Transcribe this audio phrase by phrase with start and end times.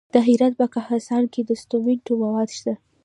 [0.13, 2.73] د هرات په کهسان کې د سمنټو مواد شته.